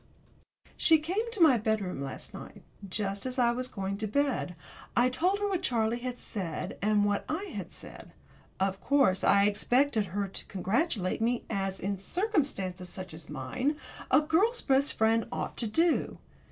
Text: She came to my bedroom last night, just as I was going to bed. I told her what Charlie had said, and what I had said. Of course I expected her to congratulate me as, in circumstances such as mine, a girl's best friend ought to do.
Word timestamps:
She 0.77 0.97
came 0.97 1.29
to 1.31 1.39
my 1.43 1.59
bedroom 1.59 2.01
last 2.01 2.33
night, 2.33 2.63
just 2.89 3.27
as 3.27 3.37
I 3.37 3.51
was 3.51 3.67
going 3.67 3.99
to 3.99 4.07
bed. 4.07 4.55
I 4.95 5.09
told 5.09 5.37
her 5.37 5.47
what 5.47 5.61
Charlie 5.61 5.99
had 5.99 6.17
said, 6.17 6.75
and 6.81 7.05
what 7.05 7.23
I 7.29 7.53
had 7.55 7.71
said. 7.71 8.11
Of 8.59 8.81
course 8.81 9.23
I 9.23 9.45
expected 9.45 10.05
her 10.05 10.27
to 10.27 10.45
congratulate 10.47 11.21
me 11.21 11.43
as, 11.51 11.79
in 11.79 11.99
circumstances 11.99 12.89
such 12.89 13.13
as 13.13 13.29
mine, 13.29 13.75
a 14.09 14.21
girl's 14.21 14.61
best 14.63 14.93
friend 14.93 15.27
ought 15.31 15.55
to 15.57 15.67
do. 15.67 16.17